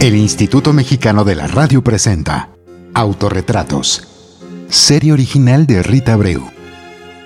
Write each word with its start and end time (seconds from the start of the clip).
El 0.00 0.16
Instituto 0.16 0.72
Mexicano 0.72 1.24
de 1.24 1.34
la 1.34 1.46
Radio 1.46 1.82
presenta 1.82 2.50
Autorretratos, 2.94 4.06
serie 4.68 5.12
original 5.12 5.66
de 5.66 5.82
Rita 5.82 6.12
Abreu. 6.12 6.42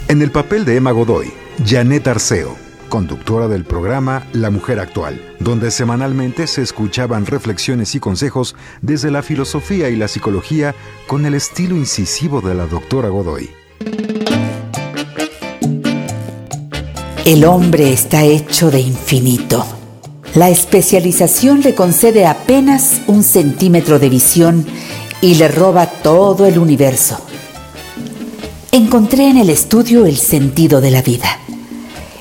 En 0.09 0.23
el 0.23 0.31
papel 0.31 0.65
de 0.65 0.77
Emma 0.77 0.93
Godoy, 0.93 1.33
Janet 1.67 2.07
Arceo, 2.09 2.57
conductora 2.89 3.49
del 3.49 3.65
programa 3.65 4.27
La 4.33 4.51
Mujer 4.51 4.81
Actual, 4.81 5.21
donde 5.41 5.71
semanalmente 5.71 6.47
se 6.47 6.63
escuchaban 6.63 7.27
reflexiones 7.27 7.95
y 7.95 8.01
consejos 8.01 8.57
desde 8.81 9.11
la 9.11 9.23
filosofía 9.23 9.91
y 9.91 9.97
la 9.97 10.09
psicología 10.09 10.75
con 11.07 11.27
el 11.27 11.35
estilo 11.35 11.77
incisivo 11.77 12.41
de 12.41 12.55
la 12.55 12.67
doctora 12.67 13.09
Godoy. 13.09 13.51
El 17.25 17.45
hombre 17.45 17.93
está 17.93 18.25
hecho 18.25 18.71
de 18.71 18.81
infinito. 18.81 19.78
La 20.35 20.51
especialización 20.51 21.63
le 21.63 21.75
concede 21.75 22.27
apenas 22.27 23.01
un 23.07 23.23
centímetro 23.23 23.99
de 23.99 24.09
visión 24.09 24.67
y 25.21 25.35
le 25.35 25.49
roba 25.49 25.87
todo 25.87 26.47
el 26.47 26.59
universo. 26.59 27.19
Encontré 28.71 29.29
en 29.29 29.39
el 29.39 29.49
estudio 29.49 30.05
el 30.05 30.19
sentido 30.19 30.81
de 30.81 30.91
la 30.91 31.03
vida. 31.03 31.39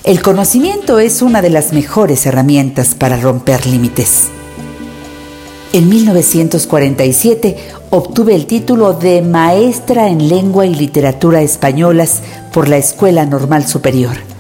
El 0.04 0.22
conocimiento 0.22 0.99
es 0.99 1.22
una 1.22 1.41
de 1.41 1.49
las 1.49 1.73
mejores 1.73 2.26
herramientas 2.26 2.96
para 2.96 3.18
romper 3.18 3.68
límites. 3.68 4.30
En 5.74 5.90
1947 5.90 7.58
obtuve 7.90 8.34
el 8.34 8.46
título 8.46 8.94
de 8.94 9.21
maestra 9.21 10.08
en 10.08 10.30
lengua 10.30 10.66
y 10.66 10.74
literatura 10.74 11.41
españolas 11.41 12.21
por 12.54 12.70
la 12.70 12.77
Escuela 12.77 13.26
Normal 13.26 13.68
Superior. 13.68 14.37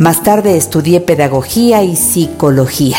Más 0.00 0.22
tarde 0.22 0.56
estudié 0.56 1.02
pedagogía 1.02 1.82
y 1.82 1.94
psicología. 1.94 2.96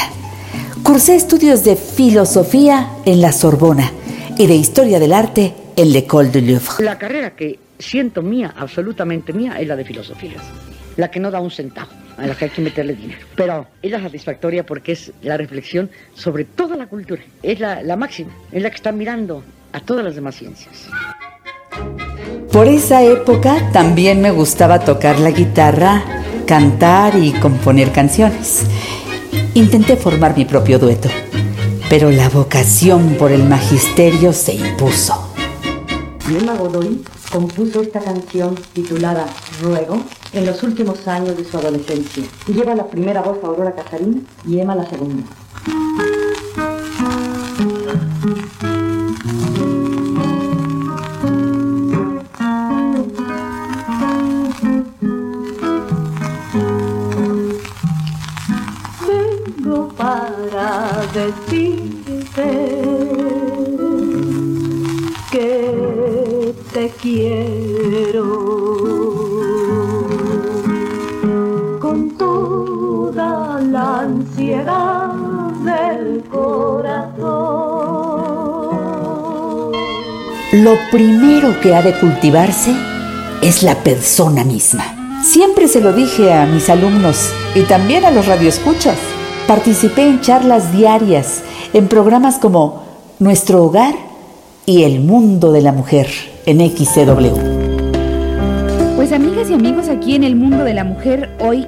Cursé 0.84 1.16
estudios 1.16 1.64
de 1.64 1.76
filosofía 1.76 2.92
en 3.08 3.22
la 3.22 3.32
Sorbona 3.32 3.92
y 4.38 4.46
de 4.46 4.54
historia 4.54 5.00
del 5.00 5.12
arte 5.12 5.52
en 5.76 5.94
l'École 5.94 6.30
du 6.30 6.42
Louvre. 6.42 6.86
La 6.86 7.00
carrera 7.00 7.36
que 7.36 7.58
siento 7.80 8.22
mía, 8.22 8.54
absolutamente 8.56 9.34
mía, 9.34 9.60
es 9.60 9.68
la 9.68 9.76
de 9.76 9.84
filosofía. 9.84 10.36
La 10.96 11.10
que 11.10 11.20
no 11.20 11.32
da 11.32 11.40
un 11.40 11.50
centavo, 11.50 11.90
a 12.20 12.28
la 12.28 12.36
que 12.36 12.46
hay 12.46 12.52
que 12.52 12.62
meterle 12.62 12.94
dinero. 12.94 13.26
Pero 13.36 13.66
es 13.82 13.90
la 13.90 14.00
satisfactoria 14.00 14.64
porque 14.64 14.92
es 14.92 15.12
la 15.24 15.38
reflexión 15.38 15.90
sobre 16.14 16.46
toda 16.46 16.76
la 16.76 16.86
cultura. 16.86 17.24
Es 17.42 17.60
la, 17.60 17.82
la 17.82 17.96
máxima, 17.96 18.32
es 18.52 18.62
la 18.62 18.70
que 18.70 18.76
está 18.76 18.92
mirando 18.92 19.44
a 19.74 19.80
todas 19.80 20.06
las 20.06 20.14
demás 20.14 20.36
ciencias. 20.36 20.88
Por 22.52 22.68
esa 22.68 23.02
época 23.02 23.72
también 23.74 24.22
me 24.22 24.30
gustaba 24.30 24.82
tocar 24.82 25.18
la 25.18 25.32
guitarra 25.32 26.21
cantar 26.46 27.16
y 27.16 27.32
componer 27.34 27.92
canciones. 27.92 28.64
Intenté 29.54 29.96
formar 29.96 30.38
mi 30.38 30.46
propio 30.46 30.80
dueto, 30.80 31.10
pero 31.90 32.12
la 32.12 32.30
vocación 32.30 33.16
por 33.18 33.32
el 33.32 33.44
magisterio 33.44 34.34
se 34.34 34.54
impuso. 34.54 35.34
Emma 36.30 36.56
Godoy 36.56 37.04
compuso 37.32 37.82
esta 37.82 38.00
canción 38.00 38.56
titulada 38.74 39.26
Ruego 39.62 39.98
en 40.34 40.46
los 40.46 40.64
últimos 40.64 41.08
años 41.08 41.38
de 41.38 41.44
su 41.44 41.58
adolescencia. 41.58 42.24
Lleva 42.48 42.76
la 42.76 42.88
primera 42.88 43.22
voz 43.22 43.44
Aurora 43.44 43.74
Casarín 43.74 44.26
y 44.48 44.60
Emma 44.60 44.76
la 44.76 44.90
segunda. 44.90 45.24
Decirte 61.52 62.72
que 65.32 66.54
te 66.74 66.90
quiero 67.02 68.24
con 71.80 72.12
toda 72.18 73.60
la 73.62 74.00
ansiedad 74.00 75.10
del 75.66 76.24
corazón. 76.30 77.22
Lo 80.54 80.76
primero 80.92 81.60
que 81.62 81.76
ha 81.76 81.82
de 81.82 81.94
cultivarse 82.00 82.74
es 83.42 83.64
la 83.64 83.76
persona 83.76 84.44
misma. 84.44 85.22
Siempre 85.24 85.68
se 85.68 85.82
lo 85.82 85.94
dije 85.94 86.34
a 86.34 86.46
mis 86.46 86.70
alumnos 86.70 87.32
y 87.56 87.62
también 87.64 88.06
a 88.06 88.12
los 88.12 88.26
radioescuchas. 88.26 88.98
Participé 89.48 90.08
en 90.08 90.22
charlas 90.22 90.72
diarias, 90.72 91.44
en 91.74 91.88
programas 91.88 92.38
como 92.38 92.84
Nuestro 93.20 93.64
Hogar 93.64 93.94
y 94.66 94.84
El 94.84 95.02
Mundo 95.02 95.52
de 95.52 95.62
la 95.62 95.72
Mujer 95.72 96.08
en 96.46 96.60
XCW. 96.60 97.36
Pues 98.96 99.12
amigas 99.12 99.50
y 99.50 99.54
amigos, 99.54 99.90
aquí 99.90 100.16
en 100.16 100.24
El 100.24 100.36
Mundo 100.36 100.64
de 100.64 100.74
la 100.74 100.84
Mujer 100.84 101.32
hoy 101.40 101.66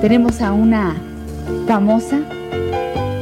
tenemos 0.00 0.40
a 0.40 0.52
una 0.52 0.96
famosa 1.66 2.20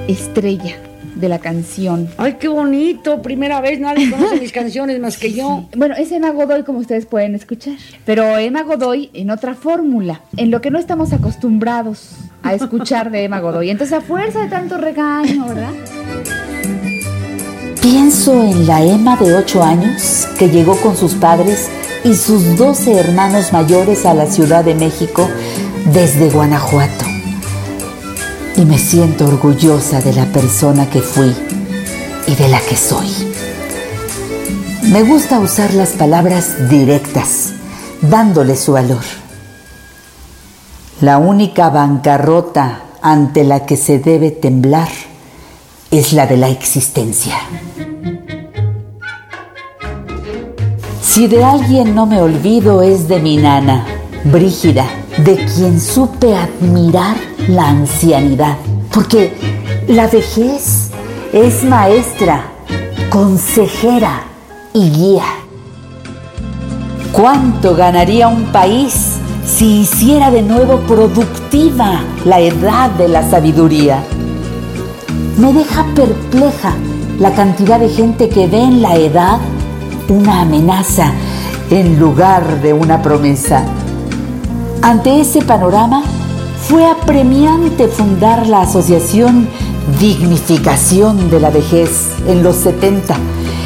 estrella 0.06 0.76
de 1.16 1.28
la 1.28 1.38
canción. 1.38 2.08
Ay, 2.16 2.34
qué 2.34 2.48
bonito. 2.48 3.22
Primera 3.22 3.60
vez 3.60 3.80
nadie 3.80 4.10
conoce 4.16 4.40
mis 4.40 4.52
canciones 4.52 5.00
más 5.00 5.16
que 5.16 5.32
yo. 5.32 5.64
Bueno, 5.76 5.94
es 5.96 6.12
Emma 6.12 6.30
Godoy, 6.30 6.62
como 6.62 6.78
ustedes 6.78 7.06
pueden 7.06 7.34
escuchar. 7.34 7.74
Pero 8.04 8.38
Emma 8.38 8.62
Godoy 8.62 9.10
en 9.14 9.30
otra 9.30 9.54
fórmula, 9.54 10.20
en 10.36 10.50
lo 10.50 10.60
que 10.60 10.70
no 10.70 10.78
estamos 10.78 11.12
acostumbrados 11.12 12.10
a 12.44 12.54
escuchar 12.54 13.10
de 13.10 13.24
Emma 13.24 13.40
Godoy. 13.40 13.70
Entonces, 13.70 13.96
a 13.96 14.00
fuerza 14.00 14.40
de 14.42 14.48
tanto 14.48 14.76
regaño, 14.76 15.46
¿verdad? 15.46 15.72
Pienso 17.80 18.34
en 18.34 18.66
la 18.66 18.82
Emma 18.82 19.16
de 19.16 19.34
8 19.34 19.62
años 19.62 20.28
que 20.38 20.48
llegó 20.48 20.76
con 20.76 20.96
sus 20.96 21.14
padres 21.14 21.68
y 22.04 22.14
sus 22.14 22.56
12 22.56 22.98
hermanos 22.98 23.52
mayores 23.52 24.06
a 24.06 24.14
la 24.14 24.26
Ciudad 24.26 24.64
de 24.64 24.74
México 24.74 25.28
desde 25.92 26.30
Guanajuato. 26.30 27.04
Y 28.56 28.64
me 28.66 28.78
siento 28.78 29.26
orgullosa 29.26 30.00
de 30.00 30.12
la 30.12 30.26
persona 30.26 30.88
que 30.88 31.00
fui 31.00 31.34
y 32.26 32.34
de 32.34 32.48
la 32.48 32.60
que 32.60 32.76
soy. 32.76 33.08
Me 34.90 35.02
gusta 35.02 35.40
usar 35.40 35.72
las 35.74 35.90
palabras 35.90 36.68
directas, 36.68 37.52
dándole 38.02 38.54
su 38.54 38.72
valor. 38.72 39.23
La 41.04 41.18
única 41.18 41.68
bancarrota 41.68 42.80
ante 43.02 43.44
la 43.44 43.66
que 43.66 43.76
se 43.76 43.98
debe 43.98 44.30
temblar 44.30 44.88
es 45.90 46.14
la 46.14 46.26
de 46.26 46.38
la 46.38 46.48
existencia. 46.48 47.34
Si 51.02 51.26
de 51.26 51.44
alguien 51.44 51.94
no 51.94 52.06
me 52.06 52.22
olvido 52.22 52.80
es 52.80 53.06
de 53.06 53.20
mi 53.20 53.36
nana, 53.36 53.84
Brígida, 54.24 54.86
de 55.18 55.36
quien 55.44 55.78
supe 55.78 56.34
admirar 56.34 57.16
la 57.48 57.68
ancianidad, 57.68 58.56
porque 58.90 59.34
la 59.88 60.06
vejez 60.06 60.90
es 61.34 61.64
maestra, 61.64 62.46
consejera 63.10 64.22
y 64.72 64.88
guía. 64.88 65.26
¿Cuánto 67.12 67.76
ganaría 67.76 68.26
un 68.26 68.44
país 68.44 69.18
si 69.46 69.80
hiciera 69.80 70.30
de 70.30 70.42
nuevo 70.42 70.78
productiva 70.80 72.02
la 72.24 72.40
edad 72.40 72.90
de 72.90 73.08
la 73.08 73.28
sabiduría? 73.28 74.02
Me 75.38 75.52
deja 75.52 75.84
perpleja 75.94 76.74
la 77.18 77.32
cantidad 77.32 77.78
de 77.78 77.88
gente 77.88 78.28
que 78.28 78.46
ve 78.46 78.62
en 78.62 78.82
la 78.82 78.96
edad 78.96 79.38
una 80.08 80.42
amenaza 80.42 81.12
en 81.70 81.98
lugar 81.98 82.60
de 82.62 82.72
una 82.72 83.02
promesa. 83.02 83.64
Ante 84.82 85.20
ese 85.20 85.42
panorama, 85.42 86.02
fue 86.68 86.86
apremiante 86.86 87.88
fundar 87.88 88.46
la 88.46 88.62
asociación 88.62 89.48
Dignificación 90.00 91.30
de 91.30 91.40
la 91.40 91.50
Vejez 91.50 92.08
en 92.26 92.42
los 92.42 92.56
70 92.56 93.14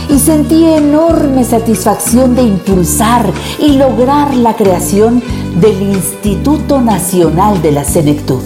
y 0.09 0.19
sentí 0.19 0.65
enorme 0.65 1.45
satisfacción 1.45 2.35
de 2.35 2.43
impulsar 2.43 3.31
y 3.59 3.73
lograr 3.73 4.35
la 4.35 4.55
creación 4.55 5.23
del 5.61 5.83
Instituto 5.83 6.81
Nacional 6.81 7.61
de 7.63 7.73
la 7.73 7.85
Senectud. 7.85 8.43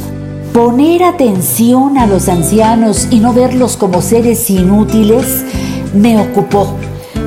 Poner 0.53 1.05
atención 1.05 1.99
a 1.99 2.07
los 2.07 2.29
ancianos 2.29 3.09
y 3.11 3.21
no 3.21 3.33
verlos 3.33 3.77
como 3.77 4.03
seres 4.03 4.51
inútiles 4.51 5.45
me 5.95 6.21
ocupó, 6.21 6.75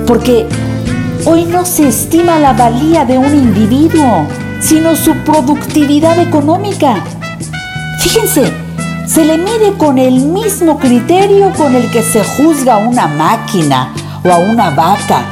porque 0.06 0.46
hoy 1.26 1.46
no 1.46 1.66
se 1.66 1.88
estima 1.88 2.40
la 2.40 2.54
valía 2.54 3.06
de 3.06 3.18
un 3.18 3.34
individuo, 3.34 4.28
sino 4.60 4.96
su 4.96 5.14
productividad 5.24 6.20
económica. 6.20 7.04
Fíjense, 8.02 8.52
se 9.08 9.26
le 9.26 9.38
mide 9.38 9.74
con 9.78 9.98
el 9.98 10.26
mismo 10.26 10.78
criterio 10.78 11.52
con 11.54 11.76
el 11.76 11.90
que 11.90 12.04
se 12.04 12.24
juzga 12.24 12.78
una 12.78 13.08
máquina 13.08 13.94
o 14.26 14.32
a 14.32 14.38
una 14.38 14.72
vaca. 14.72 15.24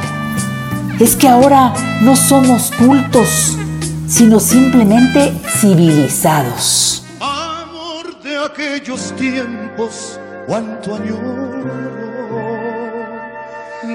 Es 1.00 1.16
que 1.16 1.28
ahora 1.28 1.74
no 2.00 2.14
somos 2.14 2.70
cultos, 2.78 3.56
sino 4.06 4.38
simplemente 4.38 5.32
civilizados. 5.60 7.04
Amor 7.20 8.22
de 8.22 8.44
aquellos 8.44 9.12
tiempos 9.16 10.20
cuánto 10.46 10.94
añoro 10.94 11.54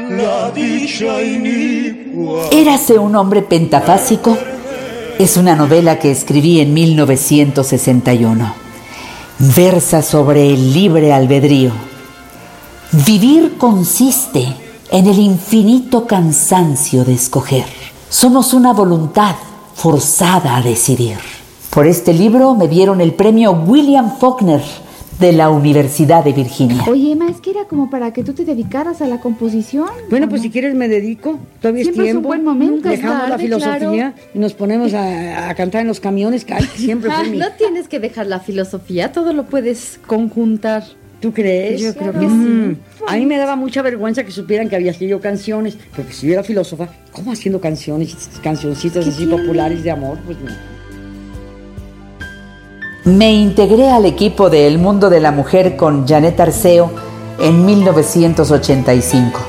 la 0.09 0.51
dicha 0.51 1.21
inicua. 1.21 2.49
Érase 2.51 2.99
un 2.99 3.15
hombre 3.15 3.41
pentafásico 3.41 4.37
es 5.19 5.35
una 5.35 5.53
novela 5.53 5.99
que 5.99 6.11
escribí 6.11 6.61
en 6.61 6.73
1961. 6.73 8.53
Versa 9.37 10.01
sobre 10.01 10.53
el 10.53 10.73
libre 10.73 11.11
albedrío. 11.11 11.71
Vivir 13.05 13.57
consiste 13.57 14.55
en 14.91 15.07
el 15.07 15.19
infinito 15.19 16.07
cansancio 16.07 17.03
de 17.05 17.13
escoger. 17.13 17.65
Somos 18.09 18.53
una 18.53 18.73
voluntad 18.73 19.35
forzada 19.75 20.57
a 20.57 20.61
decidir. 20.61 21.17
Por 21.69 21.85
este 21.85 22.13
libro 22.13 22.55
me 22.55 22.67
dieron 22.67 22.99
el 23.01 23.13
premio 23.13 23.51
William 23.51 24.17
Faulkner 24.17 24.61
de 25.19 25.33
la 25.33 25.49
Universidad 25.49 26.23
de 26.23 26.31
Virginia. 26.33 26.83
Oye, 26.87 27.11
Emma, 27.11 27.27
es 27.29 27.41
que 27.41 27.51
era 27.51 27.65
como 27.65 27.89
para 27.89 28.13
que 28.13 28.23
tú 28.23 28.33
te 28.33 28.45
dedicaras 28.45 29.01
a 29.01 29.05
la 29.07 29.19
composición. 29.19 29.85
Bueno, 30.09 30.29
pues 30.29 30.41
si 30.41 30.49
quieres 30.49 30.73
me 30.75 30.87
dedico. 30.87 31.37
Todavía 31.61 31.83
Siempre 31.83 32.05
es 32.05 32.09
es 32.11 32.15
un 32.15 32.21
tiempo. 32.21 32.27
buen 32.29 32.43
momento, 32.43 32.87
Dejamos 32.89 33.29
la 33.29 33.37
filosofía 33.37 34.15
y 34.33 34.39
nos 34.39 34.53
ponemos 34.53 34.93
a, 34.93 35.49
a 35.49 35.55
cantar 35.55 35.81
en 35.81 35.87
los 35.87 35.99
camiones. 35.99 36.45
que 36.45 36.55
siempre 36.75 37.11
fue 37.15 37.27
mi... 37.29 37.37
No 37.37 37.51
tienes 37.57 37.87
que 37.89 37.99
dejar 37.99 38.27
la 38.27 38.39
filosofía, 38.39 39.11
todo 39.11 39.33
lo 39.33 39.45
puedes 39.45 39.99
conjuntar. 40.07 40.83
¿Tú 41.19 41.33
crees? 41.33 41.81
Yo 41.81 41.93
creo 41.93 42.13
que 42.13 42.27
Mm. 42.27 42.77
A 43.07 43.15
mí 43.15 43.25
me 43.25 43.37
daba 43.37 43.55
mucha 43.55 43.81
vergüenza 43.81 44.23
que 44.23 44.31
supieran 44.31 44.69
que 44.69 44.75
había 44.75 44.91
escrito 44.91 45.19
canciones, 45.19 45.77
porque 45.95 46.13
si 46.13 46.27
yo 46.27 46.33
era 46.33 46.43
filósofa, 46.43 46.87
¿cómo 47.11 47.31
haciendo 47.31 47.59
canciones, 47.59 48.29
cancioncitas 48.43 49.07
así 49.07 49.25
populares 49.25 49.83
de 49.83 49.91
amor? 49.91 50.17
Pues 50.25 50.37
no. 50.39 50.51
Me 53.11 53.33
integré 53.33 53.89
al 53.89 54.05
equipo 54.05 54.49
de 54.49 54.67
El 54.67 54.77
Mundo 54.77 55.09
de 55.09 55.19
la 55.19 55.31
Mujer 55.31 55.75
con 55.75 56.07
Janet 56.07 56.39
Arceo 56.39 56.91
en 57.39 57.65
1985. 57.65 59.39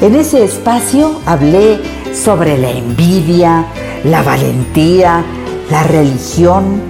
En 0.00 0.14
ese 0.16 0.44
espacio 0.44 1.20
hablé 1.26 1.78
sobre 2.12 2.58
la 2.58 2.70
envidia, 2.70 3.66
la 4.04 4.22
valentía, 4.22 5.24
la 5.70 5.82
religión, 5.84 6.80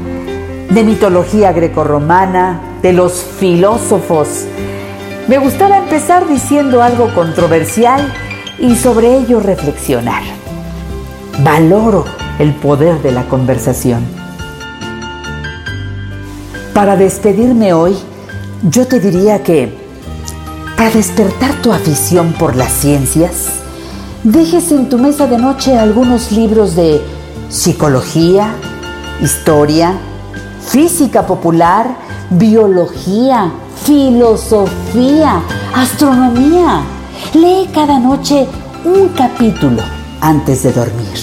de 0.71 0.85
mitología 0.85 1.53
grecorromana, 1.53 2.68
de 2.83 2.93
los 2.93 3.23
filósofos. 3.23 4.45
Me 5.29 5.39
gustaba 5.39 5.79
empezar 5.79 6.29
diciendo 6.29 6.83
algo 6.83 7.13
controversial 7.15 8.13
y 8.59 8.77
sobre 8.77 9.19
ello 9.19 9.41
reflexionar. 9.41 10.23
Valoro 11.43 12.05
el 12.39 12.55
poder 12.55 13.03
de 13.03 13.13
la 13.13 13.25
conversación. 13.25 14.05
Para 16.73 16.97
despedirme 16.97 17.73
hoy, 17.73 17.97
yo 18.71 18.87
te 18.87 19.01
diría 19.01 19.43
que 19.43 19.73
para 20.77 20.91
despertar 20.91 21.61
tu 21.61 21.73
afición 21.73 22.33
por 22.35 22.55
las 22.55 22.73
ciencias, 22.73 23.49
dejes 24.23 24.71
en 24.71 24.89
tu 24.89 24.99
mesa 24.99 25.27
de 25.27 25.39
noche 25.39 25.77
algunos 25.77 26.31
libros 26.31 26.77
de 26.77 27.01
psicología, 27.49 28.55
historia, 29.21 29.95
física 30.69 31.27
popular, 31.27 32.08
biología, 32.31 33.53
filosofía, 33.85 35.43
astronomía. 35.75 36.83
Lee 37.35 37.69
cada 37.73 37.99
noche 37.99 38.47
un 38.85 39.09
capítulo 39.09 39.83
antes 40.21 40.63
de 40.63 40.73
dormir. 40.73 41.19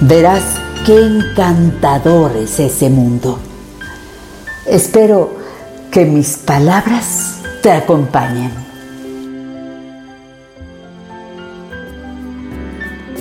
Verás 0.00 0.42
qué 0.84 0.98
encantador 0.98 2.36
es 2.36 2.58
ese 2.60 2.90
mundo. 2.90 3.38
Espero 4.66 5.36
que 5.90 6.04
mis 6.04 6.36
palabras 6.38 7.40
te 7.62 7.70
acompañen. 7.70 8.50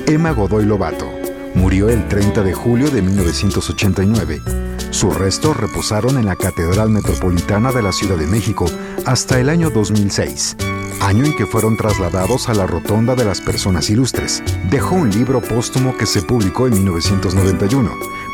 Emma 0.07 0.31
Godoy 0.31 0.65
Lobato 0.65 1.07
murió 1.55 1.89
el 1.89 2.07
30 2.07 2.43
de 2.43 2.53
julio 2.53 2.89
de 2.89 3.01
1989. 3.01 4.70
Sus 4.91 5.17
restos 5.17 5.55
reposaron 5.55 6.17
en 6.17 6.25
la 6.25 6.35
Catedral 6.35 6.89
Metropolitana 6.89 7.71
de 7.71 7.81
la 7.81 7.93
Ciudad 7.93 8.17
de 8.17 8.27
México 8.27 8.65
hasta 9.05 9.39
el 9.39 9.47
año 9.47 9.69
2006, 9.69 10.57
año 11.01 11.23
en 11.23 11.35
que 11.35 11.45
fueron 11.45 11.77
trasladados 11.77 12.49
a 12.49 12.53
la 12.53 12.67
Rotonda 12.67 13.15
de 13.15 13.23
las 13.23 13.39
Personas 13.39 13.89
Ilustres. 13.89 14.43
Dejó 14.69 14.95
un 14.95 15.09
libro 15.09 15.41
póstumo 15.41 15.95
que 15.97 16.05
se 16.05 16.21
publicó 16.21 16.67
en 16.67 16.73
1991, 16.73 17.89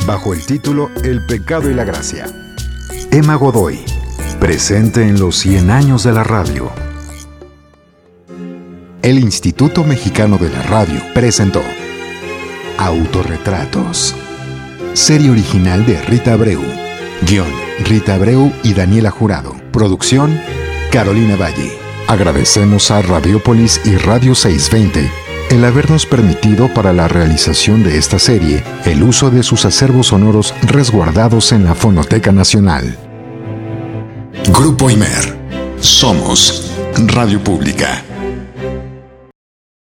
bajo 0.07 0.33
el 0.33 0.43
título 0.47 0.89
El 1.03 1.23
pecado 1.27 1.69
y 1.69 1.75
la 1.75 1.83
gracia. 1.83 2.25
Emma 3.11 3.35
Godoy, 3.35 3.79
presente 4.39 5.03
en 5.03 5.19
los 5.19 5.37
100 5.37 5.69
años 5.69 6.03
de 6.03 6.11
la 6.11 6.23
radio. 6.23 6.71
El 9.03 9.19
Instituto 9.19 9.83
Mexicano 9.83 10.39
de 10.39 10.49
la 10.49 10.63
Radio 10.63 10.99
presentó 11.13 11.61
Autorretratos. 12.79 14.15
Serie 14.97 15.29
original 15.29 15.85
de 15.85 16.01
Rita 16.01 16.33
Abreu. 16.33 16.59
Guión, 17.21 17.45
Rita 17.85 18.15
Abreu 18.15 18.51
y 18.63 18.73
Daniela 18.73 19.11
Jurado. 19.11 19.55
Producción, 19.71 20.41
Carolina 20.91 21.35
Valle. 21.35 21.71
Agradecemos 22.07 22.89
a 22.89 23.03
Radiopolis 23.03 23.79
y 23.85 23.95
Radio 23.95 24.33
620 24.33 25.07
el 25.51 25.63
habernos 25.65 26.07
permitido 26.07 26.73
para 26.73 26.93
la 26.93 27.07
realización 27.07 27.83
de 27.83 27.99
esta 27.99 28.17
serie 28.17 28.63
el 28.85 29.03
uso 29.03 29.29
de 29.29 29.43
sus 29.43 29.65
acervos 29.65 30.07
sonoros 30.07 30.55
resguardados 30.63 31.51
en 31.51 31.63
la 31.63 31.75
Fonoteca 31.75 32.31
Nacional. 32.31 32.97
Grupo 34.51 34.89
Imer. 34.89 35.37
Somos 35.79 36.71
Radio 36.95 37.39
Pública. 37.43 38.03